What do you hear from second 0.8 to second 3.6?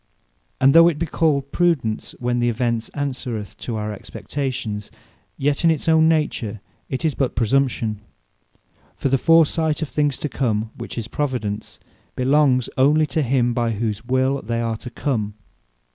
it be called Prudence, when the Event answereth